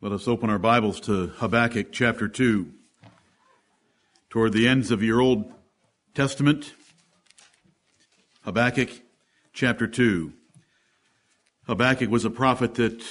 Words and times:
Let 0.00 0.12
us 0.12 0.28
open 0.28 0.48
our 0.48 0.60
Bibles 0.60 1.00
to 1.00 1.26
Habakkuk 1.26 1.88
chapter 1.90 2.28
2. 2.28 2.72
Toward 4.30 4.52
the 4.52 4.68
ends 4.68 4.92
of 4.92 5.02
your 5.02 5.20
Old 5.20 5.52
Testament, 6.14 6.72
Habakkuk 8.42 8.90
chapter 9.52 9.88
2. 9.88 10.32
Habakkuk 11.66 12.08
was 12.08 12.24
a 12.24 12.30
prophet 12.30 12.76
that 12.76 13.02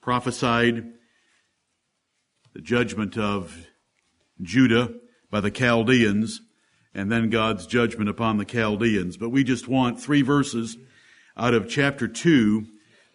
prophesied 0.00 0.92
the 2.52 2.60
judgment 2.60 3.18
of 3.18 3.66
Judah 4.40 4.94
by 5.28 5.40
the 5.40 5.50
Chaldeans 5.50 6.40
and 6.94 7.10
then 7.10 7.30
God's 7.30 7.66
judgment 7.66 8.08
upon 8.08 8.36
the 8.36 8.44
Chaldeans. 8.44 9.16
But 9.16 9.30
we 9.30 9.42
just 9.42 9.66
want 9.66 10.00
three 10.00 10.22
verses 10.22 10.76
out 11.36 11.52
of 11.52 11.68
chapter 11.68 12.06
2 12.06 12.64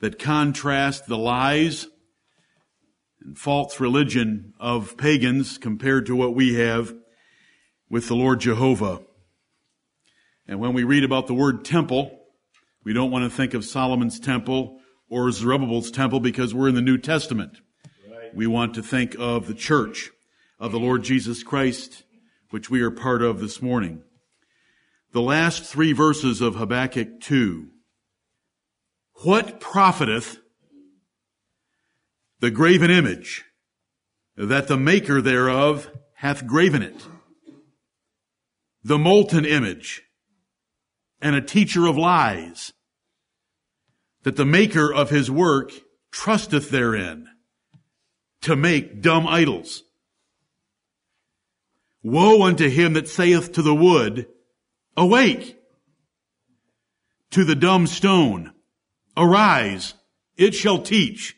that 0.02 0.20
contrast 0.20 1.06
the 1.06 1.18
lies 1.18 1.88
and 3.26 3.38
false 3.38 3.80
religion 3.80 4.54
of 4.60 4.98
pagans 4.98 5.58
compared 5.58 6.06
to 6.06 6.16
what 6.16 6.36
we 6.36 6.54
have 6.56 6.94
with 7.90 8.08
the 8.08 8.16
Lord 8.16 8.40
Jehovah. 8.40 9.02
And 10.48 10.60
when 10.60 10.74
we 10.74 10.84
read 10.84 11.04
about 11.04 11.26
the 11.26 11.34
word 11.34 11.66
temple, 11.66 12.20
we 12.84 12.94
don't 12.94 13.10
want 13.10 13.24
to 13.24 13.36
think 13.36 13.56
of 13.56 13.66
Solomon's 13.66 14.20
temple 14.20 14.80
or 15.10 15.32
Zerubbabel's 15.32 15.90
temple 15.90 16.20
because 16.20 16.54
we're 16.54 16.70
in 16.70 16.76
the 16.76 16.82
New 16.82 17.00
Testament. 17.00 17.58
Right. 18.08 18.36
We 18.36 18.46
want 18.46 18.76
to 18.76 18.84
think 18.84 19.16
of 19.18 19.48
the 19.48 19.56
church 19.56 20.12
of 20.60 20.72
the 20.72 20.80
Lord 20.80 21.04
Jesus 21.04 21.42
Christ, 21.42 22.04
which 22.52 22.70
we 22.70 22.82
are 22.82 22.92
part 22.92 23.24
of 23.24 23.40
this 23.40 23.60
morning. 23.60 24.04
The 25.14 25.22
last 25.22 25.64
three 25.64 25.94
verses 25.94 26.42
of 26.42 26.56
Habakkuk 26.56 27.22
2. 27.22 27.70
What 29.24 29.60
profiteth 29.60 30.40
the 32.46 32.52
graven 32.52 32.92
image 32.92 33.44
that 34.38 34.68
the 34.68 34.78
maker 34.78 35.20
thereof 35.20 35.90
hath 36.14 36.46
graven 36.46 36.84
it. 36.84 37.08
The 38.84 39.00
molten 39.00 39.46
image 39.46 40.04
and 41.20 41.36
a 41.36 41.42
teacher 41.42 41.88
of 41.88 41.98
lies 41.98 42.72
that 44.22 44.36
the 44.36 44.46
maker 44.46 44.94
of 44.94 45.10
his 45.10 45.32
work 45.32 45.72
trusteth 46.12 46.70
therein 46.70 47.28
to 48.42 48.56
make 48.56 49.02
dumb 49.02 49.26
idols. 49.26 49.82
Woe 52.04 52.44
unto 52.44 52.70
him 52.70 52.94
that 52.94 53.10
saith 53.10 53.54
to 53.54 53.64
the 53.64 53.74
wood, 53.74 54.28
awake, 54.96 55.58
to 57.32 57.44
the 57.44 57.56
dumb 57.56 57.88
stone, 57.88 58.54
arise, 59.18 59.96
it 60.38 60.54
shall 60.54 60.84
teach. 60.84 61.36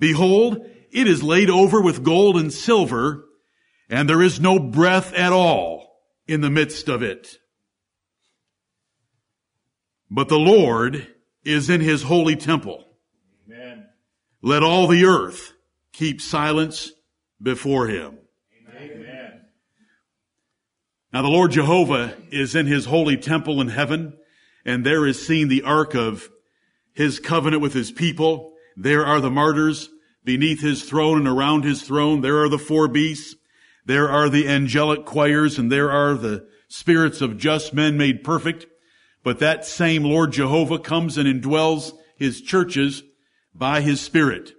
Behold, 0.00 0.66
it 0.90 1.06
is 1.06 1.22
laid 1.22 1.50
over 1.50 1.80
with 1.80 2.02
gold 2.02 2.36
and 2.36 2.52
silver, 2.52 3.26
and 3.88 4.08
there 4.08 4.22
is 4.22 4.40
no 4.40 4.58
breath 4.58 5.12
at 5.12 5.32
all 5.32 6.00
in 6.26 6.40
the 6.40 6.50
midst 6.50 6.88
of 6.88 7.02
it. 7.02 7.36
But 10.10 10.28
the 10.28 10.38
Lord 10.38 11.06
is 11.44 11.70
in 11.70 11.80
his 11.80 12.02
holy 12.02 12.34
temple. 12.34 12.84
Amen. 13.46 13.86
Let 14.42 14.62
all 14.62 14.88
the 14.88 15.04
earth 15.04 15.52
keep 15.92 16.20
silence 16.20 16.90
before 17.40 17.86
him. 17.86 18.18
Amen. 18.74 19.42
Now 21.12 21.22
the 21.22 21.28
Lord 21.28 21.52
Jehovah 21.52 22.16
is 22.30 22.54
in 22.54 22.66
his 22.66 22.86
holy 22.86 23.18
temple 23.18 23.60
in 23.60 23.68
heaven, 23.68 24.16
and 24.64 24.84
there 24.84 25.06
is 25.06 25.24
seen 25.24 25.48
the 25.48 25.62
ark 25.62 25.94
of 25.94 26.30
his 26.94 27.20
covenant 27.20 27.62
with 27.62 27.74
his 27.74 27.92
people. 27.92 28.49
There 28.76 29.04
are 29.04 29.20
the 29.20 29.30
martyrs 29.30 29.90
beneath 30.24 30.60
his 30.60 30.84
throne 30.84 31.18
and 31.18 31.28
around 31.28 31.64
his 31.64 31.82
throne. 31.82 32.20
There 32.20 32.42
are 32.42 32.48
the 32.48 32.58
four 32.58 32.88
beasts. 32.88 33.34
There 33.86 34.08
are 34.08 34.28
the 34.28 34.48
angelic 34.48 35.04
choirs 35.04 35.58
and 35.58 35.70
there 35.70 35.90
are 35.90 36.14
the 36.14 36.46
spirits 36.68 37.20
of 37.20 37.38
just 37.38 37.74
men 37.74 37.96
made 37.96 38.22
perfect. 38.22 38.66
But 39.22 39.38
that 39.40 39.66
same 39.66 40.04
Lord 40.04 40.32
Jehovah 40.32 40.78
comes 40.78 41.18
and 41.18 41.28
indwells 41.28 41.92
his 42.16 42.40
churches 42.40 43.02
by 43.54 43.80
his 43.80 44.00
spirit. 44.00 44.52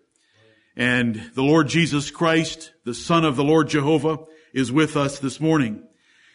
And 0.75 1.31
the 1.35 1.43
Lord 1.43 1.67
Jesus 1.67 2.11
Christ, 2.11 2.71
the 2.85 2.93
son 2.93 3.25
of 3.25 3.35
the 3.35 3.43
Lord 3.43 3.69
Jehovah, 3.69 4.19
is 4.53 4.71
with 4.71 4.95
us 4.95 5.19
this 5.19 5.39
morning. 5.39 5.83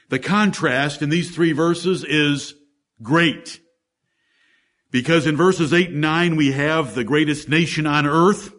The 0.08 0.18
contrast 0.18 1.02
in 1.02 1.08
these 1.08 1.34
three 1.34 1.52
verses 1.52 2.04
is 2.04 2.54
great. 3.02 3.60
Because 4.90 5.26
in 5.26 5.36
verses 5.36 5.72
8 5.72 5.90
and 5.90 6.00
9 6.00 6.36
we 6.36 6.52
have 6.52 6.94
the 6.94 7.04
greatest 7.04 7.48
nation 7.48 7.86
on 7.86 8.06
earth 8.06 8.52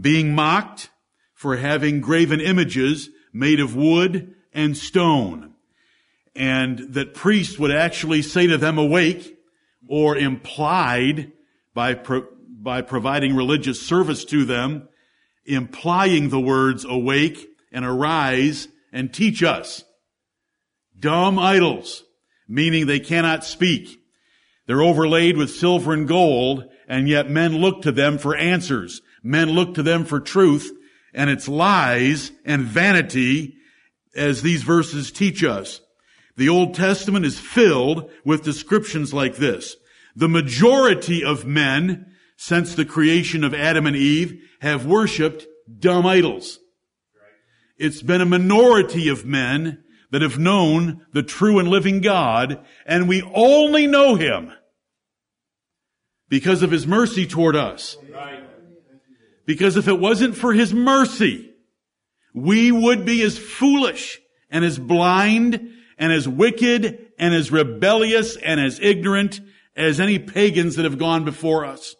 being 0.00 0.34
mocked 0.34 0.90
for 1.34 1.56
having 1.56 2.00
graven 2.00 2.40
images 2.40 3.10
made 3.32 3.60
of 3.60 3.76
wood 3.76 4.34
and 4.52 4.76
stone. 4.76 5.54
And 6.34 6.94
that 6.94 7.14
priests 7.14 7.58
would 7.58 7.70
actually 7.70 8.22
say 8.22 8.46
to 8.46 8.58
them, 8.58 8.78
awake, 8.78 9.38
or 9.88 10.16
implied 10.16 11.32
by, 11.74 11.94
pro- 11.94 12.26
by 12.48 12.82
providing 12.82 13.36
religious 13.36 13.80
service 13.80 14.24
to 14.26 14.44
them, 14.44 14.88
implying 15.44 16.28
the 16.28 16.40
words 16.40 16.84
awake 16.84 17.48
and 17.72 17.84
arise 17.84 18.68
and 18.92 19.12
teach 19.12 19.42
us. 19.42 19.84
Dumb 20.98 21.38
idols, 21.38 22.04
meaning 22.48 22.86
they 22.86 23.00
cannot 23.00 23.44
speak. 23.44 24.00
They're 24.66 24.82
overlaid 24.82 25.36
with 25.36 25.54
silver 25.54 25.92
and 25.92 26.08
gold, 26.08 26.64
and 26.88 27.08
yet 27.08 27.30
men 27.30 27.56
look 27.58 27.82
to 27.82 27.92
them 27.92 28.18
for 28.18 28.36
answers. 28.36 29.00
Men 29.22 29.50
look 29.50 29.74
to 29.74 29.82
them 29.82 30.04
for 30.04 30.20
truth, 30.20 30.72
and 31.14 31.30
it's 31.30 31.48
lies 31.48 32.32
and 32.44 32.62
vanity 32.62 33.56
as 34.14 34.42
these 34.42 34.62
verses 34.62 35.12
teach 35.12 35.44
us. 35.44 35.80
The 36.36 36.48
Old 36.48 36.74
Testament 36.74 37.24
is 37.24 37.38
filled 37.38 38.10
with 38.24 38.42
descriptions 38.42 39.14
like 39.14 39.36
this. 39.36 39.76
The 40.14 40.28
majority 40.28 41.24
of 41.24 41.46
men, 41.46 42.14
since 42.36 42.74
the 42.74 42.84
creation 42.84 43.44
of 43.44 43.54
Adam 43.54 43.86
and 43.86 43.96
Eve, 43.96 44.42
have 44.60 44.86
worshiped 44.86 45.46
dumb 45.78 46.06
idols. 46.06 46.58
It's 47.78 48.02
been 48.02 48.20
a 48.20 48.26
minority 48.26 49.08
of 49.08 49.26
men 49.26 49.84
that 50.10 50.22
have 50.22 50.38
known 50.38 51.04
the 51.12 51.22
true 51.22 51.58
and 51.58 51.68
living 51.68 52.00
God, 52.00 52.64
and 52.86 53.08
we 53.08 53.22
only 53.34 53.86
know 53.86 54.14
Him 54.14 54.52
because 56.28 56.62
of 56.62 56.70
His 56.70 56.86
mercy 56.86 57.26
toward 57.26 57.56
us. 57.56 57.96
Because 59.44 59.76
if 59.76 59.88
it 59.88 60.00
wasn't 60.00 60.36
for 60.36 60.52
His 60.52 60.72
mercy, 60.72 61.52
we 62.34 62.70
would 62.70 63.04
be 63.04 63.22
as 63.22 63.38
foolish 63.38 64.20
and 64.50 64.64
as 64.64 64.78
blind 64.78 65.72
and 65.98 66.12
as 66.12 66.28
wicked 66.28 67.06
and 67.18 67.34
as 67.34 67.50
rebellious 67.50 68.36
and 68.36 68.60
as 68.60 68.78
ignorant 68.80 69.40
as 69.74 70.00
any 70.00 70.18
pagans 70.18 70.76
that 70.76 70.84
have 70.84 70.98
gone 70.98 71.24
before 71.24 71.64
us. 71.64 71.96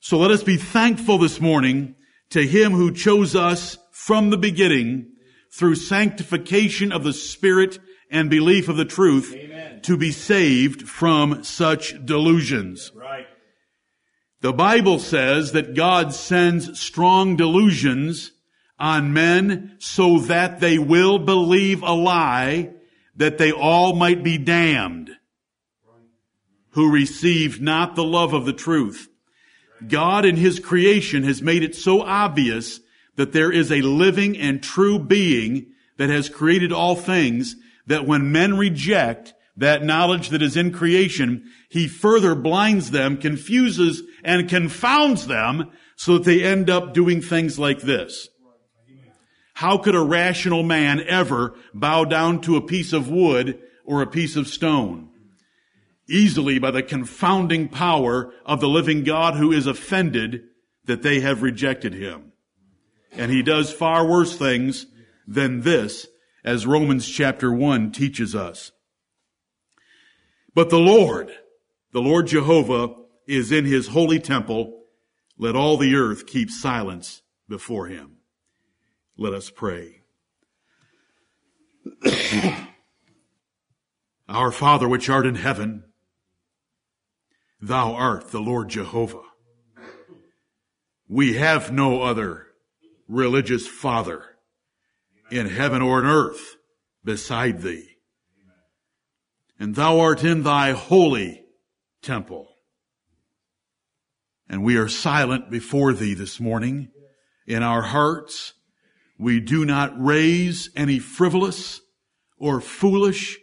So 0.00 0.18
let 0.18 0.30
us 0.30 0.42
be 0.42 0.56
thankful 0.56 1.18
this 1.18 1.40
morning 1.40 1.94
to 2.30 2.46
Him 2.46 2.72
who 2.72 2.92
chose 2.92 3.36
us 3.36 3.78
from 3.90 4.30
the 4.30 4.38
beginning 4.38 5.09
through 5.52 5.74
sanctification 5.74 6.92
of 6.92 7.04
the 7.04 7.12
Spirit 7.12 7.78
and 8.10 8.28
belief 8.30 8.68
of 8.68 8.76
the 8.76 8.84
truth 8.84 9.34
Amen. 9.34 9.80
to 9.82 9.96
be 9.96 10.10
saved 10.10 10.88
from 10.88 11.44
such 11.44 11.94
delusions. 12.04 12.92
Right. 12.94 13.26
The 14.40 14.52
Bible 14.52 14.98
says 14.98 15.52
that 15.52 15.74
God 15.74 16.14
sends 16.14 16.80
strong 16.80 17.36
delusions 17.36 18.32
on 18.78 19.12
men 19.12 19.76
so 19.78 20.18
that 20.20 20.60
they 20.60 20.78
will 20.78 21.18
believe 21.18 21.82
a 21.82 21.92
lie 21.92 22.70
that 23.16 23.36
they 23.36 23.52
all 23.52 23.94
might 23.94 24.24
be 24.24 24.38
damned 24.38 25.10
who 26.70 26.90
received 26.90 27.60
not 27.60 27.96
the 27.96 28.04
love 28.04 28.32
of 28.32 28.46
the 28.46 28.52
truth. 28.52 29.08
God 29.86 30.24
in 30.24 30.36
His 30.36 30.60
creation 30.60 31.24
has 31.24 31.42
made 31.42 31.62
it 31.62 31.74
so 31.74 32.02
obvious 32.02 32.79
that 33.16 33.32
there 33.32 33.52
is 33.52 33.70
a 33.70 33.82
living 33.82 34.36
and 34.36 34.62
true 34.62 34.98
being 34.98 35.66
that 35.98 36.10
has 36.10 36.28
created 36.28 36.72
all 36.72 36.96
things 36.96 37.56
that 37.86 38.06
when 38.06 38.32
men 38.32 38.56
reject 38.56 39.34
that 39.56 39.84
knowledge 39.84 40.30
that 40.30 40.42
is 40.42 40.56
in 40.56 40.72
creation, 40.72 41.44
He 41.68 41.86
further 41.86 42.34
blinds 42.34 42.90
them, 42.90 43.16
confuses 43.18 44.02
and 44.24 44.48
confounds 44.48 45.26
them 45.26 45.70
so 45.96 46.14
that 46.14 46.24
they 46.24 46.42
end 46.42 46.70
up 46.70 46.94
doing 46.94 47.20
things 47.20 47.58
like 47.58 47.82
this. 47.82 48.28
How 49.54 49.76
could 49.76 49.94
a 49.94 50.00
rational 50.00 50.62
man 50.62 51.00
ever 51.00 51.54
bow 51.74 52.06
down 52.06 52.40
to 52.42 52.56
a 52.56 52.66
piece 52.66 52.94
of 52.94 53.10
wood 53.10 53.60
or 53.84 54.00
a 54.00 54.06
piece 54.06 54.34
of 54.34 54.48
stone? 54.48 55.10
Easily 56.08 56.58
by 56.58 56.70
the 56.70 56.82
confounding 56.82 57.68
power 57.68 58.32
of 58.46 58.60
the 58.60 58.68
living 58.68 59.04
God 59.04 59.34
who 59.34 59.52
is 59.52 59.66
offended 59.66 60.44
that 60.86 61.02
they 61.02 61.20
have 61.20 61.42
rejected 61.42 61.92
him. 61.92 62.32
And 63.12 63.30
he 63.30 63.42
does 63.42 63.72
far 63.72 64.06
worse 64.06 64.36
things 64.36 64.86
than 65.26 65.62
this, 65.62 66.06
as 66.44 66.66
Romans 66.66 67.08
chapter 67.08 67.52
1 67.52 67.92
teaches 67.92 68.34
us. 68.34 68.72
But 70.54 70.70
the 70.70 70.78
Lord, 70.78 71.30
the 71.92 72.00
Lord 72.00 72.26
Jehovah, 72.26 72.94
is 73.26 73.52
in 73.52 73.64
his 73.64 73.88
holy 73.88 74.18
temple. 74.18 74.82
Let 75.38 75.56
all 75.56 75.76
the 75.76 75.94
earth 75.94 76.26
keep 76.26 76.50
silence 76.50 77.22
before 77.48 77.86
him. 77.86 78.16
Let 79.16 79.32
us 79.32 79.50
pray. 79.50 80.02
Our 84.28 84.52
Father 84.52 84.88
which 84.88 85.08
art 85.08 85.26
in 85.26 85.34
heaven, 85.34 85.84
thou 87.60 87.94
art 87.94 88.30
the 88.30 88.40
Lord 88.40 88.68
Jehovah. 88.68 89.22
We 91.08 91.34
have 91.34 91.72
no 91.72 92.02
other 92.02 92.46
religious 93.10 93.66
father 93.66 94.24
in 95.32 95.48
heaven 95.48 95.82
or 95.82 95.98
in 95.98 96.06
earth 96.06 96.56
beside 97.04 97.60
thee. 97.60 97.96
And 99.58 99.74
thou 99.74 99.98
art 100.00 100.24
in 100.24 100.44
thy 100.44 100.70
holy 100.72 101.42
temple. 102.02 102.48
And 104.48 104.62
we 104.62 104.76
are 104.76 104.88
silent 104.88 105.50
before 105.50 105.92
thee 105.92 106.14
this 106.14 106.40
morning 106.40 106.88
in 107.46 107.62
our 107.62 107.82
hearts. 107.82 108.54
We 109.18 109.40
do 109.40 109.64
not 109.64 109.92
raise 110.00 110.70
any 110.76 110.98
frivolous 110.98 111.80
or 112.38 112.60
foolish 112.60 113.38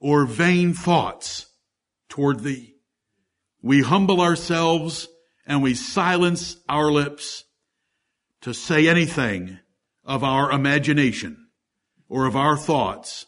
or 0.00 0.24
vain 0.26 0.72
thoughts 0.72 1.46
toward 2.08 2.40
thee. 2.40 2.74
We 3.62 3.82
humble 3.82 4.20
ourselves 4.20 5.06
and 5.46 5.62
we 5.62 5.74
silence 5.74 6.56
our 6.68 6.90
lips 6.90 7.44
to 8.42 8.52
say 8.54 8.88
anything 8.88 9.58
of 10.04 10.22
our 10.22 10.50
imagination 10.52 11.48
or 12.08 12.26
of 12.26 12.36
our 12.36 12.56
thoughts 12.56 13.26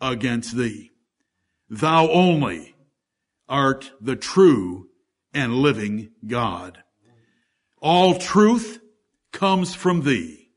against 0.00 0.56
thee. 0.56 0.92
Thou 1.68 2.08
only 2.08 2.74
art 3.48 3.92
the 4.00 4.16
true 4.16 4.88
and 5.32 5.54
living 5.54 6.10
God. 6.26 6.82
All 7.80 8.14
truth 8.14 8.80
comes 9.32 9.74
from 9.74 10.02
thee. 10.02 10.50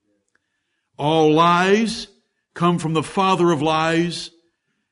All 0.98 1.34
lies 1.34 2.08
come 2.54 2.80
from 2.80 2.94
the 2.94 3.04
father 3.04 3.52
of 3.52 3.62
lies 3.62 4.32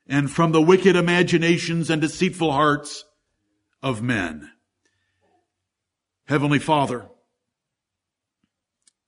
and 0.08 0.32
from 0.32 0.52
the 0.52 0.62
wicked 0.62 0.96
imaginations 0.96 1.90
and 1.90 2.02
deceitful 2.02 2.52
hearts 2.52 3.06
of 3.82 4.02
men. 4.02 4.52
Heavenly 6.28 6.60
Father, 6.60 7.08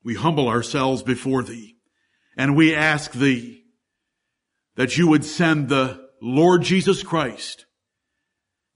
we 0.07 0.15
humble 0.15 0.47
ourselves 0.47 1.03
before 1.03 1.43
thee 1.43 1.75
and 2.37 2.55
we 2.55 2.73
ask 2.73 3.11
thee 3.11 3.65
that 4.77 4.97
you 4.97 5.05
would 5.05 5.25
send 5.25 5.67
the 5.67 5.99
Lord 6.21 6.61
Jesus 6.61 7.03
Christ 7.03 7.65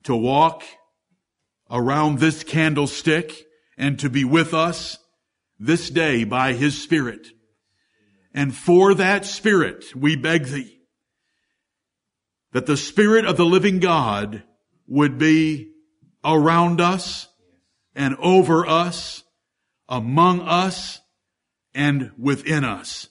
to 0.03 0.13
walk 0.13 0.61
around 1.69 2.19
this 2.19 2.43
candlestick 2.43 3.45
and 3.77 3.97
to 3.99 4.09
be 4.09 4.25
with 4.25 4.53
us 4.53 4.97
this 5.57 5.89
day 5.89 6.25
by 6.25 6.51
his 6.51 6.83
spirit. 6.83 7.25
And 8.33 8.53
for 8.53 8.93
that 8.95 9.25
spirit, 9.25 9.95
we 9.95 10.17
beg 10.17 10.47
thee 10.47 10.81
that 12.51 12.65
the 12.65 12.75
spirit 12.75 13.23
of 13.23 13.37
the 13.37 13.45
living 13.45 13.79
God 13.79 14.43
would 14.85 15.17
be 15.17 15.71
around 16.25 16.81
us 16.81 17.29
and 17.95 18.17
over 18.17 18.67
us, 18.67 19.23
among 19.87 20.41
us, 20.41 21.00
and 21.73 22.11
within 22.17 22.63
us. 22.63 23.07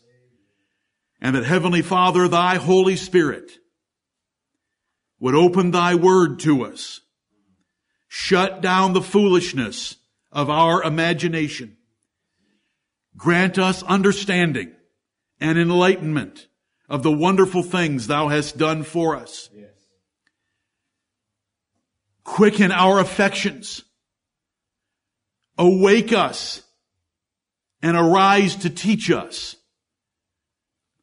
And 1.20 1.36
that 1.36 1.44
Heavenly 1.44 1.82
Father, 1.82 2.28
thy 2.28 2.56
Holy 2.56 2.96
Spirit 2.96 3.50
would 5.18 5.34
open 5.34 5.70
thy 5.70 5.94
word 5.94 6.40
to 6.40 6.64
us, 6.64 7.00
shut 8.08 8.62
down 8.62 8.92
the 8.94 9.02
foolishness 9.02 9.96
of 10.32 10.48
our 10.48 10.82
imagination, 10.82 11.76
grant 13.16 13.58
us 13.58 13.82
understanding 13.82 14.72
and 15.40 15.58
enlightenment 15.58 16.46
of 16.88 17.02
the 17.02 17.12
wonderful 17.12 17.62
things 17.62 18.06
thou 18.06 18.28
hast 18.28 18.56
done 18.56 18.82
for 18.82 19.14
us. 19.14 19.50
Yes. 19.54 19.68
Quicken 22.24 22.72
our 22.72 22.98
affections. 22.98 23.84
Awake 25.58 26.12
us 26.12 26.62
and 27.82 27.96
arise 27.96 28.56
to 28.56 28.70
teach 28.70 29.10
us. 29.10 29.56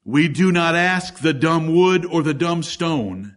We 0.03 0.27
do 0.27 0.51
not 0.51 0.75
ask 0.75 1.19
the 1.19 1.33
dumb 1.33 1.75
wood 1.75 2.06
or 2.06 2.24
the 2.24 2.33
dumb 2.33 2.63
stone, 2.63 3.35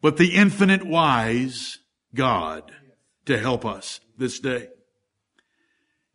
but 0.00 0.16
the 0.16 0.34
infinite 0.34 0.84
wise 0.84 1.78
God 2.14 2.70
to 3.26 3.38
help 3.38 3.64
us 3.64 4.00
this 4.18 4.40
day. 4.40 4.68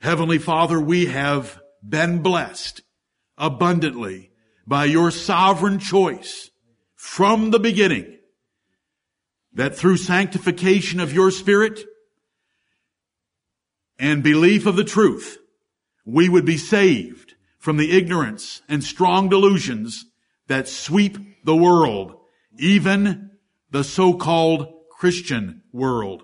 Heavenly 0.01 0.38
Father, 0.38 0.80
we 0.80 1.07
have 1.07 1.60
been 1.88 2.22
blessed 2.22 2.81
abundantly 3.38 4.31
by 4.68 4.86
your 4.86 5.10
sovereign 5.10 5.80
choice 5.80 6.51
from 6.95 7.51
the 7.51 7.60
beginning 7.60 8.18
that 9.54 9.75
through 9.75 9.98
sanctification 9.98 11.00
of 11.00 11.13
your 11.13 11.31
spirit 11.31 11.84
and 13.98 14.22
belief 14.22 14.68
of 14.68 14.75
the 14.75 14.84
truth, 14.84 15.39
we 16.07 16.30
would 16.30 16.45
be 16.45 16.57
saved 16.57 17.36
from 17.59 17.75
the 17.75 17.92
ignorance 17.92 18.62
and 18.69 18.81
strong 18.81 19.27
delusions 19.27 20.06
that 20.48 20.69
sweep 20.69 21.18
the 21.44 21.56
world, 21.56 22.15
even 22.57 23.31
the 23.71 23.83
so-called 23.83 24.74
Christian 24.89 25.62
world. 25.74 26.24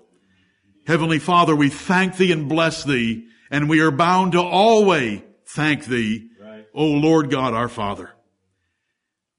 Heavenly 0.88 1.20
Father, 1.20 1.54
we 1.54 1.68
thank 1.68 2.16
thee 2.16 2.32
and 2.32 2.48
bless 2.48 2.86
thee, 2.86 3.28
and 3.52 3.70
we 3.70 3.82
are 3.82 3.92
bound 3.92 4.32
to 4.32 4.42
always 4.42 5.22
thank 5.46 5.86
thee, 5.86 6.30
right. 6.42 6.66
O 6.74 6.86
Lord 6.86 7.30
God 7.30 7.54
our 7.54 7.68
Father. 7.68 8.12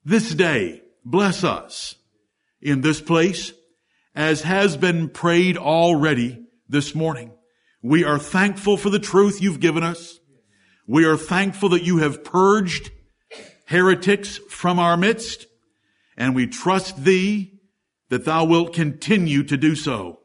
This 0.03 0.35
day, 0.35 0.83
bless 1.03 1.43
us 1.43 1.95
in 2.61 2.81
this 2.81 3.01
place, 3.01 3.51
as 4.13 4.43
has 4.43 4.77
been 4.77 5.09
prayed 5.09 5.57
already 5.57 6.45
this 6.69 6.93
morning. 6.93 7.31
We 7.81 8.03
are 8.03 8.19
thankful 8.19 8.77
for 8.77 8.91
the 8.91 8.99
truth 8.99 9.41
you've 9.41 9.59
given 9.59 9.81
us. 9.81 10.19
We 10.87 11.05
are 11.05 11.17
thankful 11.17 11.69
that 11.69 11.83
you 11.83 11.97
have 11.97 12.23
purged 12.23 12.91
heretics 13.67 14.37
from 14.49 14.77
our 14.79 14.95
midst, 14.95 15.47
and 16.15 16.35
we 16.35 16.47
trust 16.47 17.03
thee 17.03 17.59
that 18.09 18.25
thou 18.25 18.45
wilt 18.45 18.73
continue 18.73 19.43
to 19.43 19.57
do 19.57 19.75
so. 19.75 20.19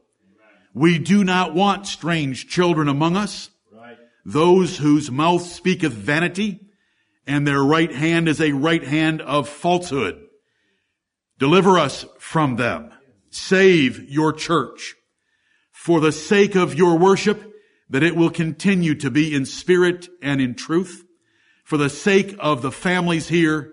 We 0.75 0.99
do 0.99 1.25
not 1.25 1.55
want 1.55 1.87
strange 1.87 2.47
children 2.47 2.89
among 2.89 3.17
us, 3.17 3.51
those 4.25 4.77
whose 4.77 5.11
mouth 5.11 5.43
speaketh 5.43 5.93
vanity, 5.93 6.61
and 7.27 7.47
their 7.47 7.63
right 7.63 7.93
hand 7.93 8.29
is 8.29 8.41
a 8.41 8.53
right 8.53 8.85
hand 8.85 9.23
of 9.23 9.49
falsehood. 9.49 10.21
Deliver 11.39 11.79
us 11.79 12.05
from 12.19 12.57
them. 12.57 12.93
Save 13.31 14.11
your 14.11 14.33
church. 14.33 14.95
For 15.73 16.01
the 16.01 16.13
sake 16.13 16.55
of 16.55 16.75
your 16.75 16.99
worship, 16.99 17.50
that 17.91 18.03
it 18.03 18.17
will 18.17 18.31
continue 18.31 18.95
to 18.95 19.11
be 19.11 19.35
in 19.35 19.45
spirit 19.45 20.09
and 20.23 20.41
in 20.41 20.55
truth 20.55 21.05
for 21.65 21.77
the 21.77 21.91
sake 21.91 22.37
of 22.39 22.63
the 22.63 22.73
families 22.73 23.29
here 23.29 23.73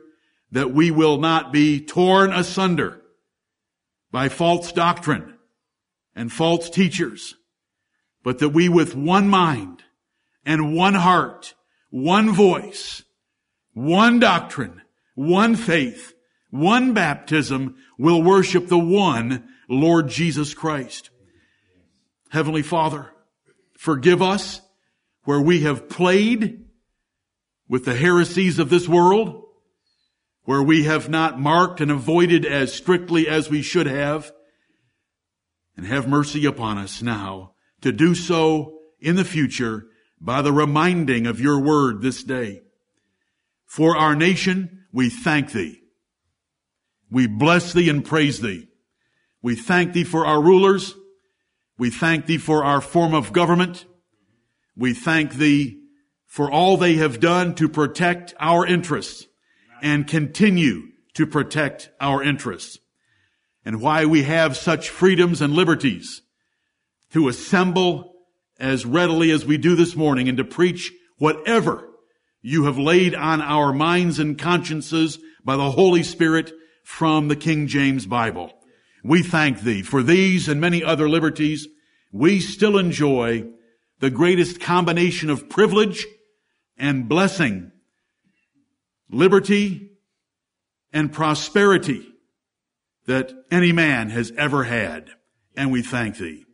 that 0.51 0.71
we 0.71 0.91
will 0.91 1.17
not 1.17 1.53
be 1.53 1.79
torn 1.79 2.31
asunder 2.31 3.01
by 4.12 4.29
false 4.29 4.71
doctrine 4.71 5.36
and 6.15 6.31
false 6.31 6.69
teachers, 6.69 7.36
but 8.24 8.39
that 8.39 8.50
we 8.50 8.67
with 8.69 8.95
one 8.95 9.27
mind 9.29 9.83
and 10.45 10.75
one 10.75 10.95
heart, 10.95 11.53
one 11.89 12.31
voice, 12.31 13.03
one 13.74 14.19
doctrine, 14.19 14.81
one 15.13 15.55
faith, 15.55 16.13
one 16.50 16.93
baptism 16.93 17.75
will 18.00 18.21
worship 18.21 18.67
the 18.67 18.79
one 18.79 19.47
Lord 19.69 20.07
Jesus 20.07 20.53
Christ. 20.53 21.09
Heavenly 22.29 22.62
Father, 22.62 23.12
Forgive 23.77 24.22
us 24.22 24.62
where 25.24 25.39
we 25.39 25.62
have 25.62 25.88
played 25.88 26.65
with 27.69 27.86
the 27.86 27.96
heresies 27.96 28.60
of 28.60 28.69
this 28.69 28.88
world, 28.88 29.43
where 30.43 30.63
we 30.63 30.84
have 30.86 31.10
not 31.10 31.39
marked 31.39 31.79
and 31.79 31.91
avoided 31.91 32.46
as 32.46 32.74
strictly 32.74 33.27
as 33.27 33.50
we 33.50 33.62
should 33.62 33.86
have, 33.86 34.31
and 35.75 35.86
have 35.86 36.07
mercy 36.07 36.46
upon 36.46 36.77
us 36.77 37.01
now 37.01 37.53
to 37.81 37.91
do 37.91 38.15
so 38.15 38.79
in 39.00 39.15
the 39.15 39.25
future 39.25 39.86
by 40.19 40.41
the 40.41 40.51
reminding 40.51 41.27
of 41.27 41.39
your 41.39 41.60
word 41.60 42.01
this 42.01 42.24
day. 42.24 42.62
For 43.65 43.96
our 43.96 44.15
nation, 44.15 44.86
we 44.91 45.10
thank 45.10 45.51
thee. 45.51 45.81
We 47.12 47.27
bless 47.27 47.74
thee 47.74 47.89
and 47.89 48.03
praise 48.03 48.41
thee. 48.41 48.69
We 49.41 49.55
thank 49.55 49.93
thee 49.93 50.03
for 50.03 50.25
our 50.25 50.41
rulers. 50.41 50.96
We 51.77 51.89
thank 51.89 52.25
thee 52.25 52.38
for 52.38 52.63
our 52.63 52.81
form 52.81 53.13
of 53.13 53.34
government. 53.34 53.86
We 54.75 54.93
thank 54.93 55.36
thee 55.36 55.81
for 56.25 56.51
all 56.51 56.77
they 56.77 56.96
have 56.96 57.19
done 57.19 57.55
to 57.55 57.69
protect 57.69 58.34
our 58.39 58.65
interests 58.65 59.27
and 59.81 60.07
continue 60.07 60.89
to 61.13 61.25
protect 61.25 61.89
our 62.00 62.22
interests 62.24 62.79
and 63.63 63.81
why 63.81 64.05
we 64.05 64.24
have 64.24 64.55
such 64.57 64.89
freedoms 64.89 65.41
and 65.41 65.53
liberties 65.53 66.22
to 67.12 67.27
assemble 67.27 68.13
as 68.60 68.86
readily 68.86 69.31
as 69.31 69.46
we 69.46 69.57
do 69.57 69.75
this 69.75 69.96
morning 69.96 70.27
and 70.29 70.38
to 70.38 70.43
preach 70.43 70.91
whatever 71.17 71.88
you 72.41 72.65
have 72.65 72.77
laid 72.77 73.13
on 73.13 73.41
our 73.41 73.74
minds 73.74 74.19
and 74.19 74.38
consciences 74.38 75.19
by 75.43 75.55
the 75.55 75.72
Holy 75.72 76.03
Spirit 76.03 76.51
from 76.84 77.27
the 77.27 77.36
King 77.36 77.67
James 77.67 78.05
Bible. 78.05 78.56
We 79.04 79.24
thank 79.24 79.62
thee 79.62 79.82
for 79.82 80.04
these 80.04 80.48
and 80.48 80.60
many 80.60 80.84
other 80.84 81.08
liberties. 81.10 81.68
We 82.12 82.39
still 82.39 82.77
enjoy 82.77 83.46
the 84.00 84.10
greatest 84.10 84.60
combination 84.60 85.30
of 85.30 85.50
privilege 85.50 86.06
and 86.77 87.08
blessing, 87.08 87.72
liberty 89.10 89.92
and 90.94 91.12
prosperity 91.12 92.08
that 93.06 93.32
any 93.51 93.72
man 93.72 94.10
has 94.10 94.32
ever 94.38 94.66
had. 94.66 95.10
And 95.56 95.72
we 95.72 95.82
thank 95.82 96.18
thee. 96.18 96.46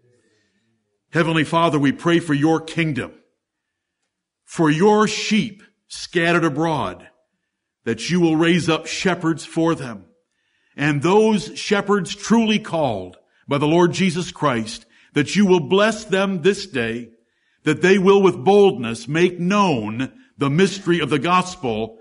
Heavenly 1.11 1.43
Father, 1.43 1.77
we 1.77 1.91
pray 1.91 2.19
for 2.19 2.33
your 2.33 2.59
kingdom, 2.59 3.13
for 4.45 4.69
your 4.71 5.07
sheep 5.07 5.61
scattered 5.87 6.43
abroad, 6.43 7.07
that 7.83 8.09
you 8.09 8.19
will 8.19 8.35
raise 8.35 8.69
up 8.69 8.87
shepherds 8.87 9.45
for 9.45 9.75
them. 9.75 10.05
And 10.75 11.01
those 11.01 11.57
shepherds 11.57 12.15
truly 12.15 12.59
called 12.59 13.17
by 13.47 13.57
the 13.57 13.67
Lord 13.67 13.93
Jesus 13.93 14.31
Christ, 14.31 14.85
that 15.13 15.35
you 15.35 15.45
will 15.45 15.59
bless 15.59 16.05
them 16.05 16.41
this 16.41 16.65
day, 16.65 17.09
that 17.63 17.81
they 17.81 17.97
will 17.97 18.21
with 18.21 18.43
boldness 18.43 19.07
make 19.07 19.39
known 19.39 20.11
the 20.37 20.49
mystery 20.49 20.99
of 20.99 21.09
the 21.09 21.19
gospel 21.19 21.99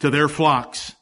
to 0.00 0.10
their 0.10 0.28
flocks. 0.28 0.94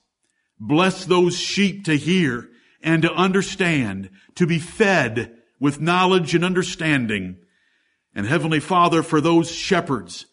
Bless 0.59 1.05
those 1.05 1.37
sheep 1.37 1.85
to 1.85 1.97
hear 1.97 2.49
and 2.83 3.03
to 3.03 3.13
understand, 3.13 4.11
to 4.37 4.47
be 4.47 4.59
fed 4.59 5.37
with 5.61 5.81
knowledge 5.81 6.35
and 6.35 6.45
understanding. 6.45 7.37
And 8.15 8.27
Heavenly 8.27 8.61
Father, 8.61 9.03
for 9.03 9.21
those 9.21 9.51
shepherds 9.51 10.27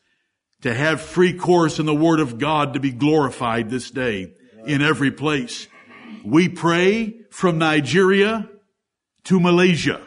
to 0.61 0.73
have 0.73 1.01
free 1.01 1.33
course 1.33 1.79
in 1.79 1.85
the 1.85 1.95
Word 1.95 2.19
of 2.19 2.37
God 2.37 2.73
to 2.73 2.79
be 2.79 2.91
glorified 2.91 3.69
this 3.69 3.91
day 3.91 4.33
in 4.65 4.81
every 4.81 5.11
place. 5.11 5.67
We 6.23 6.49
pray 6.49 7.15
from 7.31 7.57
Nigeria 7.57 8.49
to 9.25 9.39
Malaysia. 9.39 10.01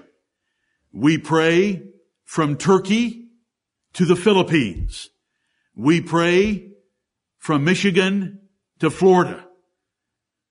We 0.92 1.18
pray 1.18 1.82
from 2.24 2.56
Turkey 2.56 3.28
to 3.94 4.04
the 4.04 4.16
Philippines. 4.16 5.10
We 5.74 6.00
pray 6.00 6.70
from 7.38 7.64
Michigan 7.64 8.40
to 8.78 8.90
Florida 8.90 9.46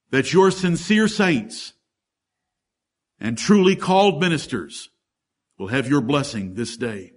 that 0.10 0.34
your 0.34 0.52
sincere 0.52 1.08
saints 1.08 1.74
and 3.20 3.38
truly 3.38 3.76
called 3.76 4.20
ministers 4.20 4.90
will 5.58 5.68
have 5.68 5.88
your 5.88 6.02
blessing 6.02 6.56
this 6.56 6.76
day. 6.76 7.14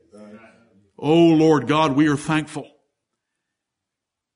Oh 0.98 1.28
Lord 1.28 1.66
God, 1.66 1.96
we 1.96 2.08
are 2.08 2.16
thankful 2.16 2.68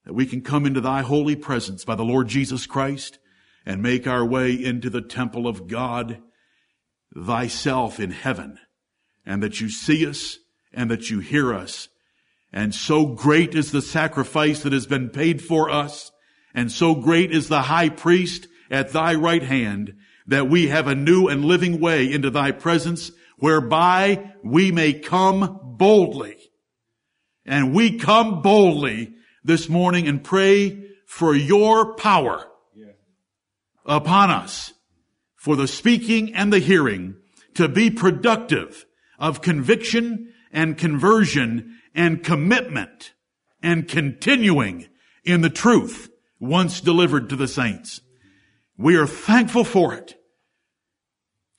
that 0.04 0.14
we 0.14 0.26
can 0.26 0.40
come 0.40 0.66
into 0.66 0.80
thy 0.80 1.02
holy 1.02 1.36
presence 1.36 1.84
by 1.84 1.94
the 1.94 2.04
Lord 2.04 2.28
Jesus 2.28 2.66
Christ 2.66 3.18
and 3.68 3.82
make 3.82 4.06
our 4.06 4.24
way 4.24 4.50
into 4.50 4.88
the 4.88 5.02
temple 5.02 5.46
of 5.46 5.68
God, 5.68 6.22
thyself 7.14 8.00
in 8.00 8.10
heaven, 8.10 8.58
and 9.26 9.42
that 9.42 9.60
you 9.60 9.68
see 9.68 10.06
us 10.06 10.38
and 10.72 10.90
that 10.90 11.10
you 11.10 11.18
hear 11.18 11.52
us. 11.52 11.88
And 12.50 12.74
so 12.74 13.04
great 13.04 13.54
is 13.54 13.70
the 13.70 13.82
sacrifice 13.82 14.62
that 14.62 14.72
has 14.72 14.86
been 14.86 15.10
paid 15.10 15.42
for 15.42 15.68
us, 15.68 16.10
and 16.54 16.72
so 16.72 16.94
great 16.94 17.30
is 17.30 17.48
the 17.48 17.60
high 17.60 17.90
priest 17.90 18.48
at 18.70 18.92
thy 18.92 19.14
right 19.14 19.42
hand, 19.42 19.96
that 20.26 20.48
we 20.48 20.68
have 20.68 20.86
a 20.86 20.94
new 20.94 21.28
and 21.28 21.44
living 21.44 21.78
way 21.78 22.10
into 22.10 22.30
thy 22.30 22.52
presence, 22.52 23.12
whereby 23.36 24.32
we 24.42 24.72
may 24.72 24.94
come 24.94 25.60
boldly. 25.76 26.38
And 27.44 27.74
we 27.74 27.98
come 27.98 28.40
boldly 28.40 29.12
this 29.44 29.68
morning 29.68 30.08
and 30.08 30.24
pray 30.24 30.86
for 31.04 31.34
your 31.34 31.94
power 31.96 32.46
upon 33.88 34.30
us 34.30 34.74
for 35.34 35.56
the 35.56 35.66
speaking 35.66 36.34
and 36.34 36.52
the 36.52 36.58
hearing 36.58 37.16
to 37.54 37.68
be 37.68 37.90
productive 37.90 38.84
of 39.18 39.42
conviction 39.42 40.32
and 40.52 40.76
conversion 40.78 41.78
and 41.94 42.22
commitment 42.22 43.14
and 43.62 43.88
continuing 43.88 44.86
in 45.24 45.40
the 45.40 45.50
truth 45.50 46.10
once 46.38 46.80
delivered 46.80 47.28
to 47.30 47.36
the 47.36 47.48
saints. 47.48 48.00
We 48.76 48.96
are 48.96 49.06
thankful 49.06 49.64
for 49.64 49.94
it. 49.94 50.14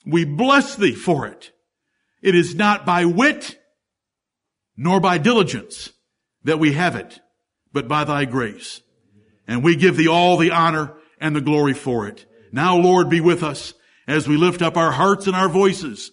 We 0.05 0.23
bless 0.23 0.75
thee 0.75 0.93
for 0.93 1.27
it. 1.27 1.51
It 2.21 2.35
is 2.35 2.55
not 2.55 2.85
by 2.85 3.05
wit 3.05 3.59
nor 4.77 4.99
by 5.01 5.17
diligence 5.17 5.91
that 6.43 6.59
we 6.59 6.73
have 6.73 6.95
it, 6.95 7.19
but 7.73 7.87
by 7.87 8.05
thy 8.05 8.25
grace. 8.25 8.81
And 9.47 9.63
we 9.63 9.75
give 9.75 9.97
thee 9.97 10.07
all 10.07 10.37
the 10.37 10.51
honor 10.51 10.95
and 11.19 11.35
the 11.35 11.41
glory 11.41 11.73
for 11.73 12.07
it. 12.07 12.25
Now, 12.51 12.77
Lord, 12.77 13.09
be 13.09 13.21
with 13.21 13.43
us 13.43 13.73
as 14.07 14.27
we 14.27 14.37
lift 14.37 14.61
up 14.61 14.77
our 14.77 14.91
hearts 14.91 15.27
and 15.27 15.35
our 15.35 15.49
voices 15.49 16.11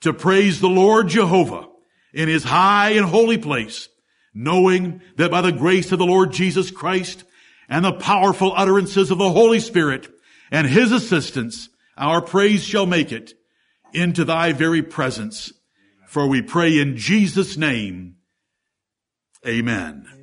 to 0.00 0.12
praise 0.12 0.60
the 0.60 0.68
Lord 0.68 1.08
Jehovah 1.08 1.68
in 2.12 2.28
his 2.28 2.44
high 2.44 2.90
and 2.90 3.06
holy 3.06 3.38
place, 3.38 3.88
knowing 4.34 5.02
that 5.16 5.30
by 5.30 5.40
the 5.40 5.52
grace 5.52 5.92
of 5.92 5.98
the 5.98 6.06
Lord 6.06 6.32
Jesus 6.32 6.70
Christ 6.70 7.24
and 7.68 7.84
the 7.84 7.92
powerful 7.92 8.52
utterances 8.56 9.10
of 9.10 9.18
the 9.18 9.30
Holy 9.30 9.60
Spirit 9.60 10.08
and 10.50 10.66
his 10.66 10.92
assistance, 10.92 11.68
our 11.96 12.22
praise 12.22 12.64
shall 12.64 12.86
make 12.86 13.12
it 13.12 13.34
into 13.92 14.24
thy 14.24 14.52
very 14.52 14.82
presence. 14.82 15.52
For 16.08 16.26
we 16.26 16.42
pray 16.42 16.78
in 16.78 16.96
Jesus' 16.96 17.56
name. 17.56 18.16
Amen. 19.46 20.19